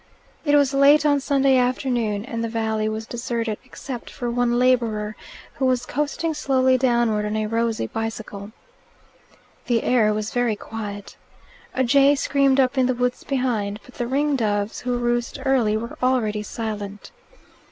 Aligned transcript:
It 0.43 0.55
was 0.55 0.73
late 0.73 1.05
on 1.05 1.19
Sunday 1.19 1.57
afternoon, 1.59 2.25
and 2.25 2.43
the 2.43 2.49
valley 2.49 2.89
was 2.89 3.05
deserted 3.05 3.59
except 3.63 4.09
for 4.09 4.31
one 4.31 4.57
labourer, 4.57 5.15
who 5.53 5.67
was 5.67 5.85
coasting 5.85 6.33
slowly 6.33 6.75
downward 6.75 7.23
on 7.23 7.35
a 7.35 7.45
rosy 7.45 7.85
bicycle. 7.85 8.51
The 9.67 9.83
air 9.83 10.11
was 10.11 10.33
very 10.33 10.55
quiet. 10.55 11.17
A 11.75 11.83
jay 11.83 12.15
screamed 12.15 12.59
up 12.59 12.79
in 12.79 12.87
the 12.87 12.95
woods 12.95 13.23
behind, 13.23 13.79
but 13.85 13.93
the 13.93 14.07
ring 14.07 14.35
doves, 14.35 14.79
who 14.79 14.97
roost 14.97 15.37
early, 15.45 15.77
were 15.77 15.95
already 16.01 16.41
silent. 16.41 17.11